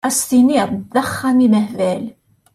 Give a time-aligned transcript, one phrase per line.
[0.07, 2.03] Ad s-tiniḍ d axxam imehbal!